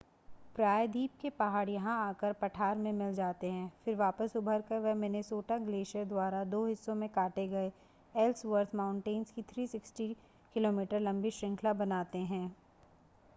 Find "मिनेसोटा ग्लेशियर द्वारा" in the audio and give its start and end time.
4.93-6.43